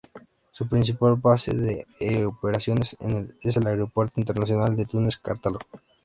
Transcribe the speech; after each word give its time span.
Su 0.51 0.67
principal 0.67 1.13
base 1.17 1.53
de 1.55 2.25
operaciones 2.25 2.97
es 3.45 3.55
el 3.55 3.67
aeropuerto 3.67 4.19
internacional 4.19 4.75
de 4.75 4.85
Túnez-Cartago 4.87 5.59